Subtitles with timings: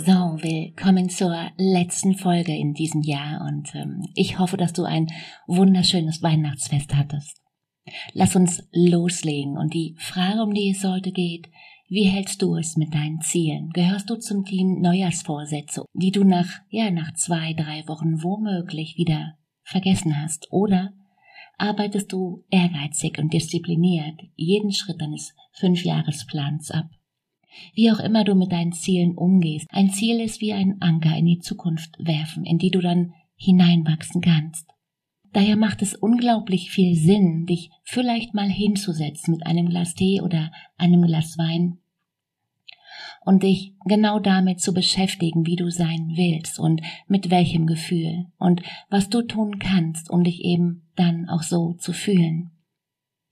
[0.00, 5.08] So, willkommen zur letzten Folge in diesem Jahr und ähm, ich hoffe, dass du ein
[5.48, 7.42] wunderschönes Weihnachtsfest hattest.
[8.12, 11.48] Lass uns loslegen und die Frage, um die es heute geht,
[11.88, 13.70] wie hältst du es mit deinen Zielen?
[13.70, 19.36] Gehörst du zum Team Neujahrsvorsätze, die du nach, ja, nach zwei, drei Wochen womöglich wieder
[19.64, 20.46] vergessen hast?
[20.52, 20.92] Oder
[21.56, 26.88] arbeitest du ehrgeizig und diszipliniert jeden Schritt deines Fünfjahresplans ab?
[27.74, 31.26] Wie auch immer du mit deinen Zielen umgehst, ein Ziel ist wie ein Anker in
[31.26, 34.68] die Zukunft werfen, in die du dann hineinwachsen kannst.
[35.32, 40.50] Daher macht es unglaublich viel Sinn, dich vielleicht mal hinzusetzen mit einem Glas Tee oder
[40.76, 41.78] einem Glas Wein
[43.24, 48.62] und dich genau damit zu beschäftigen, wie du sein willst und mit welchem Gefühl und
[48.88, 52.50] was du tun kannst, um dich eben dann auch so zu fühlen.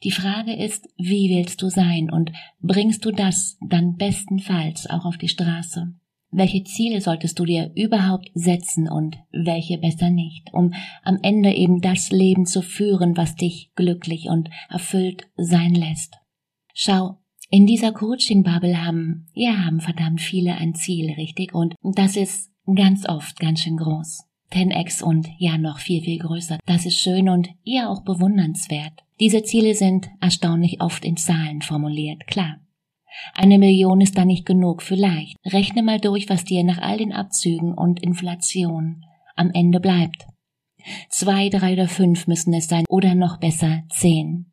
[0.02, 5.16] Die Frage ist, wie willst du sein und bringst du das dann bestenfalls auch auf
[5.16, 5.94] die Straße?
[6.30, 11.80] Welche Ziele solltest du dir überhaupt setzen und welche besser nicht, um am Ende eben
[11.80, 16.16] das Leben zu führen, was dich glücklich und erfüllt sein lässt?
[16.74, 17.16] Schau,
[17.48, 21.54] in dieser Coaching-Bubble haben, ja, haben verdammt viele ein Ziel, richtig?
[21.54, 24.24] Und das ist ganz oft ganz schön groß.
[24.52, 26.58] 10x und ja noch viel, viel größer.
[26.66, 29.05] Das ist schön und ja auch bewundernswert.
[29.18, 32.60] Diese Ziele sind erstaunlich oft in Zahlen formuliert, klar.
[33.34, 35.36] Eine Million ist da nicht genug, vielleicht.
[35.46, 39.04] Rechne mal durch, was dir nach all den Abzügen und Inflation
[39.34, 40.26] am Ende bleibt.
[41.08, 44.52] Zwei, drei oder fünf müssen es sein oder noch besser zehn.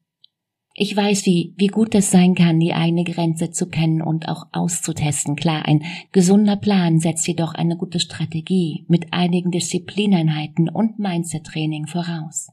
[0.75, 4.47] Ich weiß, wie, wie gut es sein kann, die eigene Grenze zu kennen und auch
[4.53, 5.35] auszutesten.
[5.35, 12.47] Klar, ein gesunder Plan setzt jedoch eine gute Strategie mit einigen Disziplineinheiten und Mindset-Training voraus.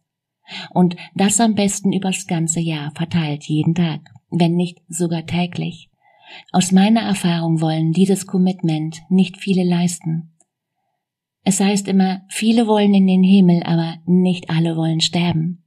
[0.71, 4.01] Und das am besten übers ganze Jahr verteilt jeden Tag,
[4.31, 5.91] wenn nicht sogar täglich.
[6.53, 10.33] Aus meiner Erfahrung wollen dieses Commitment nicht viele leisten.
[11.43, 15.61] Es heißt immer, viele wollen in den Himmel, aber nicht alle wollen sterben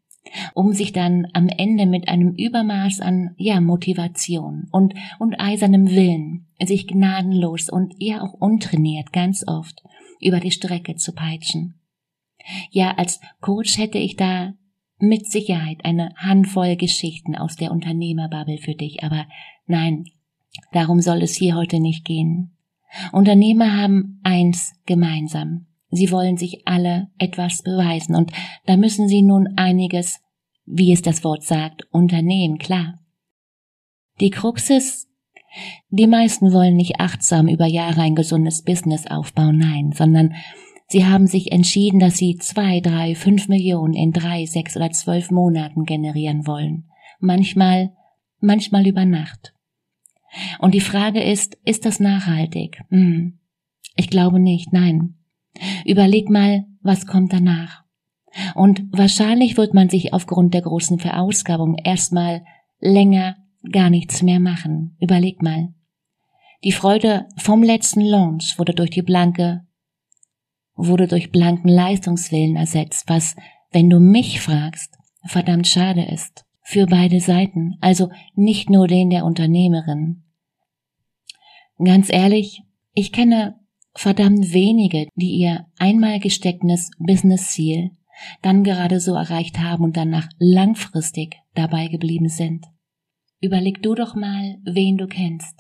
[0.54, 6.48] um sich dann am Ende mit einem Übermaß an ja Motivation und und eisernem Willen
[6.64, 9.84] sich gnadenlos und eher auch untrainiert ganz oft
[10.22, 11.76] über die Strecke zu peitschen.
[12.72, 14.54] Ja, als Coach hätte ich da
[14.98, 19.26] mit Sicherheit eine Handvoll Geschichten aus der Unternehmerbubble für dich, aber
[19.66, 20.06] nein,
[20.72, 22.52] darum soll es hier heute nicht gehen.
[23.12, 25.66] Unternehmer haben eins gemeinsam.
[25.90, 28.31] Sie wollen sich alle etwas beweisen und
[28.66, 30.20] da müssen sie nun einiges,
[30.66, 33.00] wie es das Wort sagt, unternehmen, klar.
[34.20, 35.08] Die Krux ist,
[35.90, 40.34] die meisten wollen nicht achtsam über Jahre ein gesundes Business aufbauen, nein, sondern
[40.94, 45.31] sie haben sich entschieden, dass sie zwei, drei, fünf Millionen in drei, sechs oder zwölf
[45.31, 46.86] Monaten generieren wollen.
[47.20, 47.94] Manchmal,
[48.40, 49.56] manchmal über Nacht.
[50.59, 52.80] Und die Frage ist, ist das nachhaltig?
[52.90, 53.40] Hm.
[53.96, 55.16] Ich glaube nicht, nein.
[55.84, 57.84] Überleg mal, was kommt danach.
[58.54, 62.46] Und wahrscheinlich wird man sich aufgrund der großen Verausgabung erstmal
[62.80, 63.38] länger
[63.72, 64.96] gar nichts mehr machen.
[65.00, 65.74] Überleg mal.
[66.64, 69.66] Die Freude vom letzten Launch wurde durch die blanke,
[70.75, 73.36] wurde durch blanken Leistungswillen ersetzt, was,
[73.72, 76.46] wenn du mich fragst, verdammt schade ist.
[76.66, 80.24] Für beide Seiten, also nicht nur den der Unternehmerin.
[81.84, 82.62] Ganz ehrlich,
[82.94, 83.60] ich kenne
[83.94, 87.92] verdammt wenige, die ihr einmal gestecktes Business-Ziel
[88.42, 92.66] dann gerade so erreicht haben und danach langfristig dabei geblieben sind.
[93.42, 95.60] Überleg du doch mal, wen du kennst.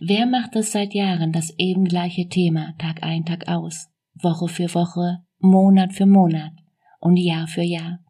[0.00, 3.88] Wer macht es seit Jahren das eben gleiche Thema Tag ein, Tag aus,
[4.24, 6.52] Woche für Woche, Monat für Monat
[6.98, 8.00] und Jahr für Jahr?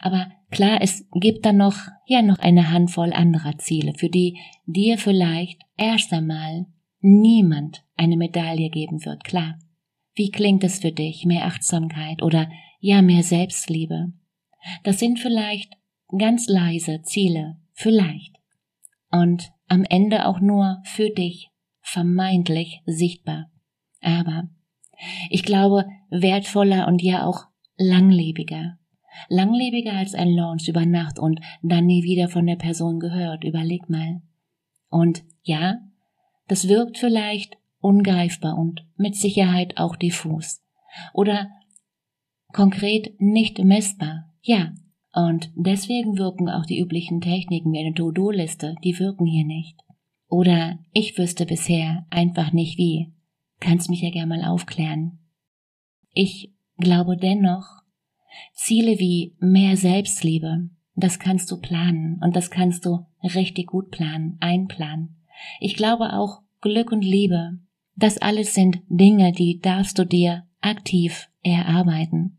[0.00, 1.76] Aber klar, es gibt dann noch,
[2.06, 6.66] ja, noch eine Handvoll anderer Ziele, für die dir vielleicht erst einmal
[7.00, 9.58] niemand eine Medaille geben wird, klar.
[10.14, 11.24] Wie klingt es für dich?
[11.24, 12.50] Mehr Achtsamkeit oder
[12.80, 14.12] ja, mehr Selbstliebe.
[14.82, 15.74] Das sind vielleicht
[16.16, 18.36] ganz leise Ziele, vielleicht.
[19.10, 21.50] Und am Ende auch nur für dich
[21.80, 23.50] vermeintlich sichtbar.
[24.00, 24.48] Aber
[25.28, 28.78] ich glaube, wertvoller und ja auch langlebiger.
[29.28, 33.44] Langlebiger als ein Launch über Nacht und dann nie wieder von der Person gehört.
[33.44, 34.22] Überleg mal.
[34.88, 35.80] Und ja,
[36.48, 40.62] das wirkt vielleicht ungreifbar und mit Sicherheit auch diffus.
[41.12, 41.50] Oder
[42.52, 44.32] konkret nicht messbar.
[44.42, 44.72] Ja.
[45.12, 49.76] Und deswegen wirken auch die üblichen Techniken wie eine To-Do-Liste, die wirken hier nicht.
[50.28, 53.12] Oder ich wüsste bisher einfach nicht wie.
[53.60, 55.18] Kannst mich ja gern mal aufklären.
[56.12, 57.66] Ich glaube dennoch,
[58.54, 64.36] Ziele wie mehr Selbstliebe, das kannst du planen und das kannst du richtig gut planen,
[64.40, 65.16] einplanen.
[65.60, 67.58] Ich glaube auch Glück und Liebe,
[67.96, 72.38] das alles sind Dinge, die darfst du dir aktiv erarbeiten.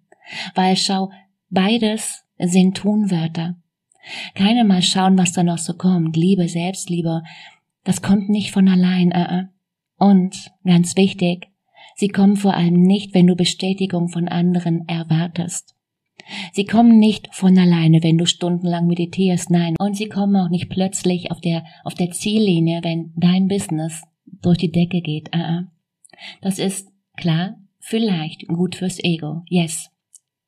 [0.56, 1.12] Weil schau,
[1.50, 3.56] beides sind Tunwörter.
[4.34, 6.16] Keine mal schauen, was da noch so kommt.
[6.16, 7.24] Liebe, Selbstliebe,
[7.84, 9.12] das kommt nicht von allein.
[9.12, 9.44] Äh, äh.
[10.02, 11.52] Und, ganz wichtig,
[11.96, 15.76] sie kommen vor allem nicht, wenn du Bestätigung von anderen erwartest.
[16.54, 19.76] Sie kommen nicht von alleine, wenn du stundenlang meditierst, nein.
[19.78, 24.58] Und sie kommen auch nicht plötzlich auf der, auf der Ziellinie, wenn dein Business durch
[24.58, 25.30] die Decke geht.
[25.34, 25.66] Äh,
[26.42, 29.44] das ist, klar, vielleicht gut fürs Ego.
[29.50, 29.92] Yes.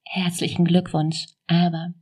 [0.03, 1.27] Herzlichen Glückwunsch.
[1.45, 1.93] Aber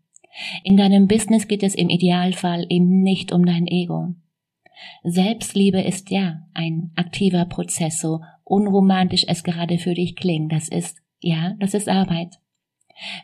[0.64, 4.16] in deinem Business geht es im Idealfall eben nicht um dein Ego.
[5.04, 10.52] Selbstliebe ist ja ein aktiver Prozess, so unromantisch es gerade für dich klingt.
[10.52, 12.38] Das ist, ja, das ist Arbeit.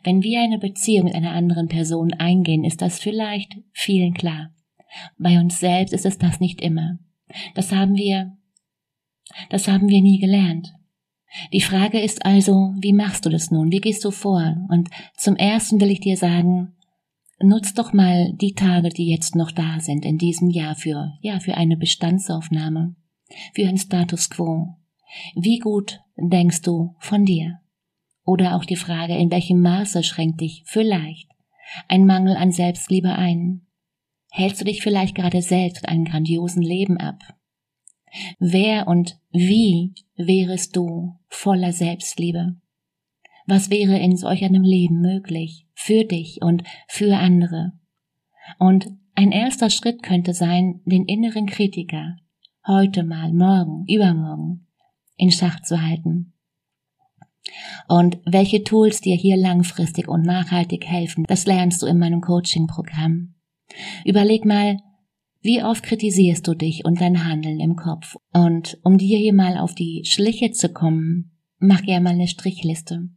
[0.03, 4.51] Wenn wir eine Beziehung mit einer anderen Person eingehen, ist das vielleicht vielen klar.
[5.17, 6.97] Bei uns selbst ist es das nicht immer.
[7.53, 8.37] Das haben wir,
[9.49, 10.73] das haben wir nie gelernt.
[11.51, 13.71] Die Frage ist also, wie machst du das nun?
[13.71, 14.55] Wie gehst du vor?
[14.69, 16.73] Und zum ersten will ich dir sagen,
[17.39, 21.39] Nutz doch mal die Tage, die jetzt noch da sind in diesem Jahr für, ja,
[21.39, 22.95] für eine Bestandsaufnahme,
[23.53, 24.75] für ein Status quo.
[25.35, 27.59] Wie gut denkst du von dir?
[28.25, 31.29] Oder auch die Frage, in welchem Maße schränkt dich vielleicht
[31.87, 33.67] ein Mangel an Selbstliebe ein?
[34.31, 37.19] Hältst du dich vielleicht gerade selbst mit einem grandiosen Leben ab?
[38.39, 42.55] Wer und wie wärest du voller Selbstliebe?
[43.47, 45.67] Was wäre in solch einem Leben möglich?
[45.77, 47.71] für dich und für andere.
[48.59, 52.17] Und ein erster Schritt könnte sein, den inneren Kritiker
[52.65, 54.67] heute mal, morgen, übermorgen
[55.15, 56.33] in Schach zu halten.
[57.87, 63.35] Und welche Tools dir hier langfristig und nachhaltig helfen, das lernst du in meinem Coaching-Programm.
[64.03, 64.79] Überleg mal,
[65.41, 68.17] wie oft kritisierst du dich und dein Handeln im Kopf?
[68.33, 73.09] Und um dir hier mal auf die Schliche zu kommen, mach ja mal eine Strichliste.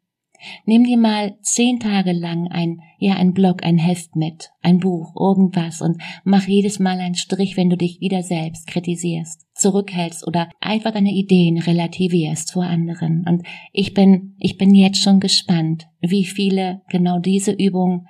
[0.64, 5.14] Nimm dir mal zehn Tage lang ein, ja, ein Blog, ein Heft mit, ein Buch,
[5.18, 10.48] irgendwas und mach jedes Mal einen Strich, wenn du dich wieder selbst kritisierst, zurückhältst oder
[10.60, 13.24] einfach deine Ideen relativierst vor anderen.
[13.26, 18.06] Und ich bin, ich bin jetzt schon gespannt, wie viele genau diese Übung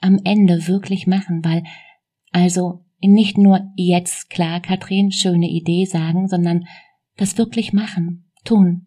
[0.00, 1.62] am Ende wirklich machen, weil,
[2.32, 6.66] also, nicht nur jetzt klar, Katrin, schöne Idee sagen, sondern
[7.16, 8.86] das wirklich machen, tun,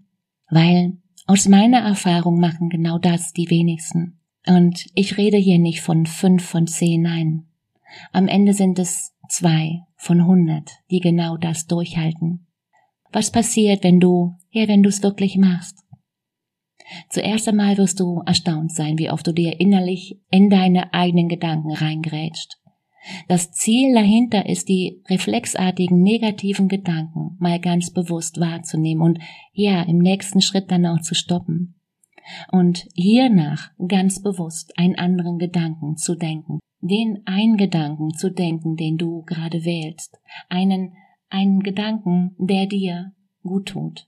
[0.50, 4.20] weil aus meiner Erfahrung machen genau das die wenigsten.
[4.46, 7.46] Und ich rede hier nicht von fünf von zehn, nein.
[8.12, 12.48] Am Ende sind es zwei von hundert, die genau das durchhalten.
[13.12, 15.80] Was passiert, wenn du, ja, wenn du es wirklich machst?
[17.10, 21.72] Zuerst einmal wirst du erstaunt sein, wie oft du dir innerlich in deine eigenen Gedanken
[21.72, 22.58] reingrätscht.
[23.27, 29.19] Das Ziel dahinter ist, die reflexartigen negativen Gedanken mal ganz bewusst wahrzunehmen und
[29.51, 31.75] ja, im nächsten Schritt dann auch zu stoppen.
[32.51, 38.98] Und hiernach ganz bewusst einen anderen Gedanken zu denken, den einen Gedanken zu denken, den
[38.98, 40.19] du gerade wählst,
[40.50, 40.93] einen,
[41.29, 44.07] einen Gedanken, der dir gut tut.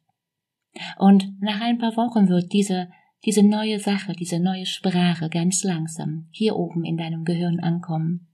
[0.97, 2.89] Und nach ein paar Wochen wird diese,
[3.25, 8.27] diese neue Sache, diese neue Sprache ganz langsam hier oben in deinem Gehirn ankommen.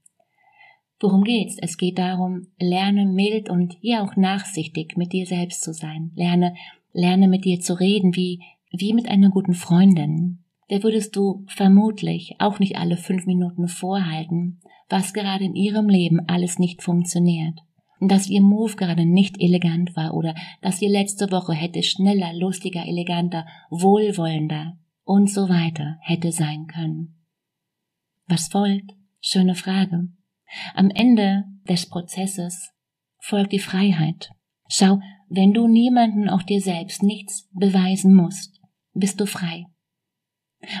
[1.02, 1.56] Worum geht's?
[1.60, 6.12] Es geht darum, lerne mild und ja auch nachsichtig mit dir selbst zu sein.
[6.14, 6.54] Lerne,
[6.92, 8.40] lerne mit dir zu reden, wie,
[8.70, 10.44] wie mit einer guten Freundin.
[10.70, 16.20] Der würdest du vermutlich auch nicht alle fünf Minuten vorhalten, was gerade in ihrem Leben
[16.28, 17.58] alles nicht funktioniert.
[17.98, 22.86] Dass ihr Move gerade nicht elegant war oder dass ihr letzte Woche hätte schneller, lustiger,
[22.86, 27.24] eleganter, wohlwollender und so weiter hätte sein können.
[28.28, 28.92] Was folgt?
[29.20, 30.08] Schöne Frage.
[30.74, 32.72] Am Ende des Prozesses
[33.18, 34.30] folgt die Freiheit.
[34.68, 38.60] Schau, wenn du niemanden, auch dir selbst, nichts beweisen musst,
[38.92, 39.66] bist du frei.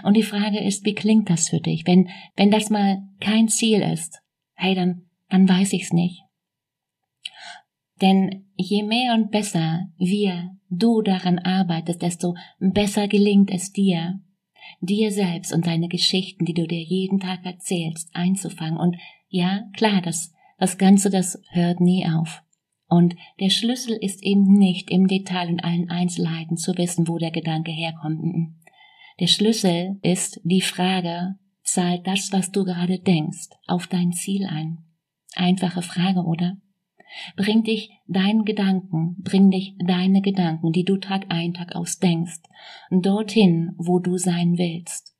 [0.04, 1.86] Und die Frage ist, wie klingt das für dich?
[1.86, 4.20] Wenn, wenn das mal kein Ziel ist,
[4.54, 6.22] hey, dann, dann weiß ich's nicht.
[8.00, 14.20] Denn je mehr und besser wir, du daran arbeitest, desto besser gelingt es dir,
[14.80, 18.78] dir selbst und deine Geschichten, die du dir jeden Tag erzählst, einzufangen.
[18.78, 18.96] Und
[19.32, 22.42] ja, klar, das, das Ganze, das hört nie auf.
[22.86, 27.30] Und der Schlüssel ist eben nicht im Detail und allen Einzelheiten zu wissen, wo der
[27.30, 28.54] Gedanke herkommt.
[29.18, 34.84] Der Schlüssel ist die Frage, zahlt das, was du gerade denkst, auf dein Ziel ein?
[35.34, 36.58] Einfache Frage, oder?
[37.34, 42.42] Bring dich deinen Gedanken, bring dich deine Gedanken, die du Tag ein, Tag aus denkst,
[42.90, 45.16] dorthin, wo du sein willst.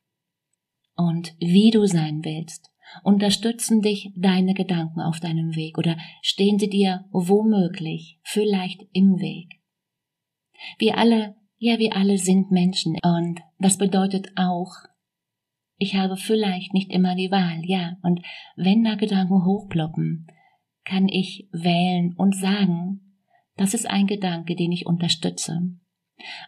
[0.97, 2.72] Und wie du sein willst,
[3.03, 9.61] Unterstützen dich deine Gedanken auf deinem Weg oder stehen sie dir womöglich vielleicht im Weg?
[10.79, 14.71] Wir alle, ja, wir alle sind Menschen und das bedeutet auch,
[15.77, 18.21] ich habe vielleicht nicht immer die Wahl, ja, und
[18.57, 20.29] wenn da Gedanken hochploppen,
[20.85, 23.19] kann ich wählen und sagen,
[23.57, 25.61] das ist ein Gedanke, den ich unterstütze.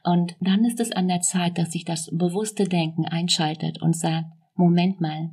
[0.03, 4.27] Und dann ist es an der Zeit, dass sich das bewusste Denken einschaltet und sagt,
[4.55, 5.31] Moment mal,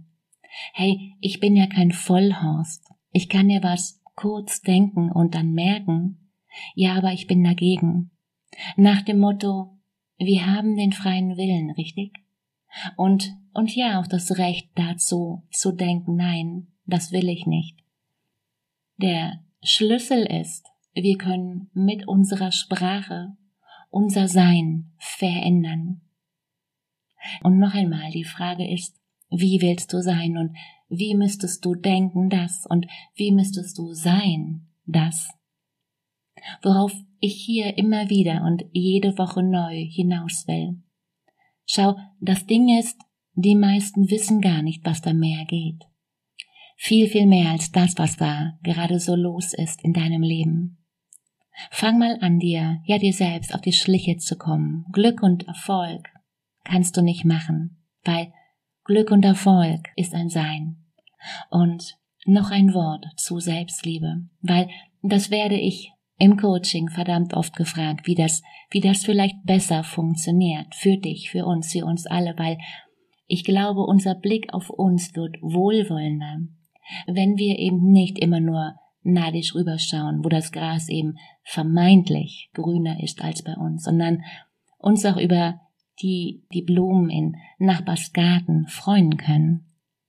[0.74, 2.91] hey, ich bin ja kein Vollhorst.
[3.12, 6.31] Ich kann ja was kurz denken und dann merken,
[6.75, 8.12] ja, aber ich bin dagegen.
[8.75, 9.77] Nach dem Motto,
[10.17, 12.13] wir haben den freien Willen, richtig?
[12.96, 17.79] Und, und ja, auch das Recht dazu zu denken, nein, das will ich nicht.
[18.98, 23.36] Der Schlüssel ist, wir können mit unserer Sprache
[23.89, 26.01] unser Sein verändern.
[27.43, 29.00] Und noch einmal, die Frage ist,
[29.31, 30.55] wie willst du sein und
[30.89, 32.85] wie müsstest du denken das und
[33.15, 35.29] wie müsstest du sein das?
[36.61, 40.81] Worauf ich hier immer wieder und jede Woche neu hinaus will.
[41.65, 43.00] Schau, das Ding ist,
[43.33, 45.83] die meisten wissen gar nicht, was da mehr geht.
[46.75, 50.79] Viel, viel mehr als das, was da gerade so los ist in deinem Leben.
[51.69, 54.85] Fang mal an dir, ja dir selbst auf die Schliche zu kommen.
[54.91, 56.09] Glück und Erfolg
[56.63, 58.33] kannst du nicht machen, weil
[58.83, 60.77] Glück und Erfolg ist ein Sein.
[61.50, 64.69] Und noch ein Wort zu Selbstliebe, weil
[65.01, 70.75] das werde ich im Coaching verdammt oft gefragt, wie das, wie das vielleicht besser funktioniert
[70.75, 72.59] für dich, für uns, für uns alle, weil
[73.25, 76.41] ich glaube, unser Blick auf uns wird wohlwollender,
[77.07, 83.23] wenn wir eben nicht immer nur neidisch rüberschauen, wo das Gras eben vermeintlich grüner ist
[83.23, 84.21] als bei uns, sondern
[84.77, 85.59] uns auch über
[86.00, 89.65] die die Blumen in Nachbars Garten freuen können.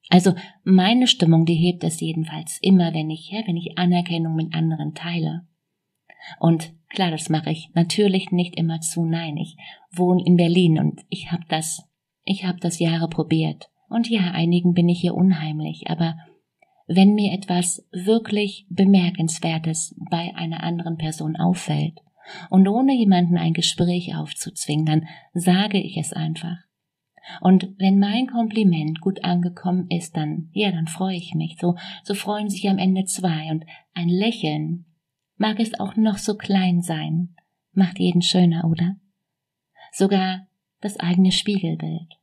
[0.08, 0.34] Also
[0.64, 4.94] meine Stimmung, die hebt es jedenfalls immer, wenn ich, ja, wenn ich Anerkennung mit anderen
[4.94, 5.46] teile.
[6.38, 9.04] Und klar, das mache ich natürlich nicht immer zu.
[9.04, 9.56] Nein, ich
[9.90, 11.88] wohne in Berlin und ich habe das,
[12.24, 13.70] ich habe das Jahre probiert.
[13.88, 16.16] Und ja, einigen bin ich hier unheimlich, aber
[16.86, 22.00] wenn mir etwas wirklich bemerkenswertes bei einer anderen Person auffällt,
[22.50, 26.58] und ohne jemanden ein Gespräch aufzuzwingen, dann sage ich es einfach.
[27.40, 31.56] Und wenn mein Kompliment gut angekommen ist, dann, ja, dann freue ich mich.
[31.60, 33.50] So, so freuen sich am Ende zwei.
[33.50, 34.86] Und ein Lächeln,
[35.36, 37.34] mag es auch noch so klein sein,
[37.72, 38.96] macht jeden schöner, oder?
[39.92, 40.46] Sogar
[40.80, 42.18] das eigene Spiegelbild.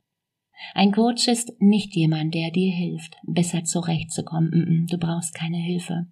[0.74, 4.88] Ein Coach ist nicht jemand, der dir hilft, besser zurechtzukommen.
[4.90, 6.08] Du brauchst keine Hilfe.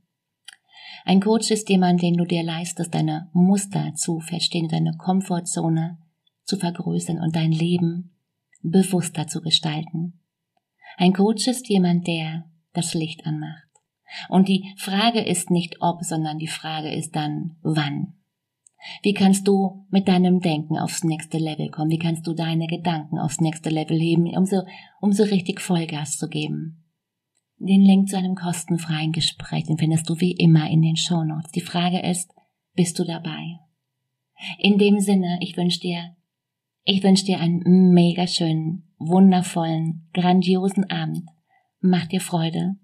[1.07, 5.99] Ein Coach ist jemand, den du dir leistest, deine Muster zu verstehen, deine Komfortzone
[6.43, 8.17] zu vergrößern und dein Leben
[8.61, 10.19] bewusster zu gestalten.
[10.97, 13.69] Ein Coach ist jemand, der das Licht anmacht.
[14.27, 18.15] Und die Frage ist nicht ob, sondern die Frage ist dann wann.
[19.01, 21.89] Wie kannst du mit deinem Denken aufs nächste Level kommen?
[21.89, 24.63] Wie kannst du deine Gedanken aufs nächste Level heben, um so,
[24.99, 26.83] um so richtig Vollgas zu geben?
[27.59, 31.51] Den Link zu einem kostenfreien Gespräch, den findest du wie immer in den Shownotes.
[31.51, 32.31] Die Frage ist,
[32.75, 33.59] bist du dabei?
[34.59, 36.15] In dem Sinne, ich wünsche dir,
[36.83, 41.27] ich wünsche dir einen mega schönen, wundervollen, grandiosen Abend.
[41.79, 42.75] Mach dir Freude.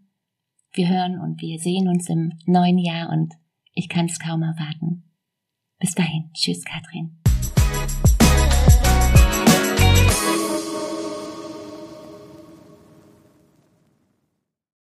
[0.74, 3.34] Wir hören und wir sehen uns im neuen Jahr und
[3.74, 5.04] ich kann es kaum erwarten.
[5.80, 6.32] Bis dahin.
[6.34, 7.23] Tschüss, Katrin.